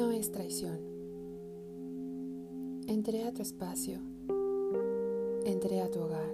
[0.00, 0.78] es traición?
[2.86, 3.98] Entré a tu espacio,
[5.44, 6.32] entré a tu hogar.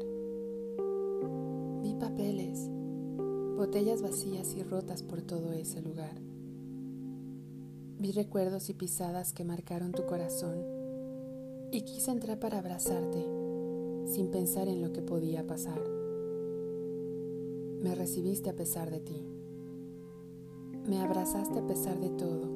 [1.82, 2.71] Vi papeles,
[3.57, 6.21] botellas vacías y rotas por todo ese lugar.
[7.98, 10.62] Vi recuerdos y pisadas que marcaron tu corazón
[11.72, 13.27] y quise entrar para abrazarte
[14.06, 15.82] sin pensar en lo que podía pasar.
[17.82, 19.27] Me recibiste a pesar de ti.
[20.87, 22.48] Me abrazaste a pesar de todo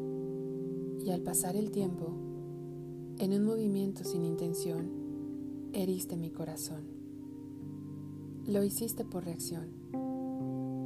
[1.04, 2.12] y al pasar el tiempo,
[3.18, 4.90] en un movimiento sin intención,
[5.72, 6.82] heriste mi corazón.
[8.46, 9.66] Lo hiciste por reacción.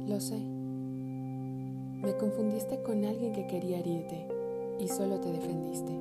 [0.07, 0.39] Lo sé.
[0.39, 4.27] Me confundiste con alguien que quería herirte
[4.79, 5.91] y solo te defendiste.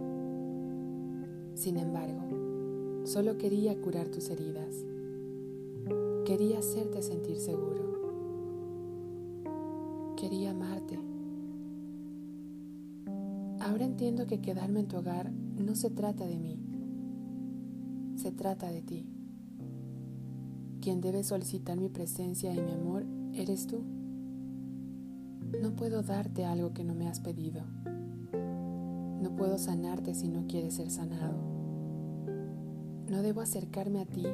[1.55, 4.75] Sin embargo, solo quería curar tus heridas.
[6.25, 7.85] Quería hacerte sentir seguro.
[10.17, 10.99] Quería amarte.
[13.67, 16.57] Ahora entiendo que quedarme en tu hogar no se trata de mí,
[18.15, 19.09] se trata de ti.
[20.81, 23.83] Quien debe solicitar mi presencia y mi amor eres tú.
[25.61, 27.65] No puedo darte algo que no me has pedido.
[29.21, 31.37] No puedo sanarte si no quieres ser sanado.
[33.11, 34.27] No debo acercarme a ti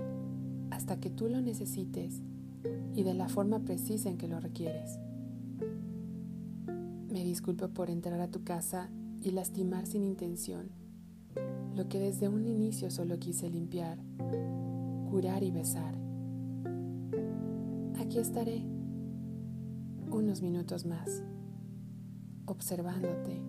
[0.70, 2.20] hasta que tú lo necesites
[2.94, 4.98] y de la forma precisa en que lo requieres.
[7.10, 8.90] Me disculpo por entrar a tu casa
[9.22, 10.70] y lastimar sin intención
[11.74, 13.98] lo que desde un inicio solo quise limpiar,
[15.10, 15.94] curar y besar.
[17.98, 18.62] Aquí estaré
[20.10, 21.22] unos minutos más,
[22.44, 23.40] observándote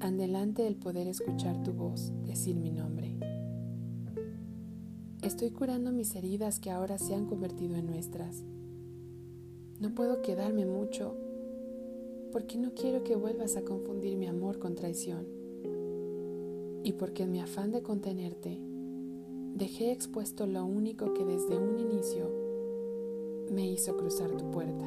[0.00, 3.16] Andelante el poder escuchar tu voz decir mi nombre.
[5.22, 8.44] Estoy curando mis heridas que ahora se han convertido en nuestras.
[9.80, 11.16] No puedo quedarme mucho
[12.34, 15.24] porque no quiero que vuelvas a confundir mi amor con traición.
[16.82, 18.58] Y porque en mi afán de contenerte,
[19.54, 22.28] dejé expuesto lo único que desde un inicio
[23.52, 24.84] me hizo cruzar tu puerta.